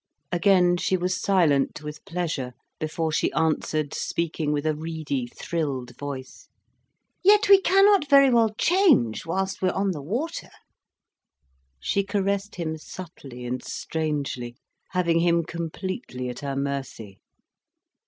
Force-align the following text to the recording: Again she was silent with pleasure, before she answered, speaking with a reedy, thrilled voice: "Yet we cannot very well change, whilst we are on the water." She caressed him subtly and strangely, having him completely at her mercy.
Again 0.31 0.77
she 0.77 0.97
was 0.97 1.21
silent 1.21 1.83
with 1.83 2.03
pleasure, 2.05 2.53
before 2.79 3.11
she 3.11 3.31
answered, 3.33 3.93
speaking 3.93 4.51
with 4.51 4.65
a 4.65 4.73
reedy, 4.73 5.27
thrilled 5.27 5.95
voice: 5.95 6.47
"Yet 7.23 7.47
we 7.49 7.61
cannot 7.61 8.09
very 8.09 8.31
well 8.31 8.49
change, 8.57 9.27
whilst 9.27 9.61
we 9.61 9.69
are 9.69 9.75
on 9.75 9.91
the 9.91 10.01
water." 10.01 10.49
She 11.79 12.03
caressed 12.03 12.55
him 12.55 12.79
subtly 12.79 13.45
and 13.45 13.63
strangely, 13.63 14.55
having 14.89 15.19
him 15.19 15.43
completely 15.43 16.29
at 16.29 16.39
her 16.39 16.55
mercy. 16.55 17.19